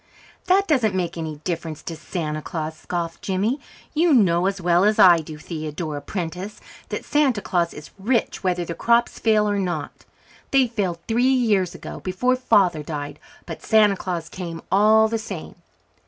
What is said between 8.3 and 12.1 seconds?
whether the crops fail or not. They failed three years ago,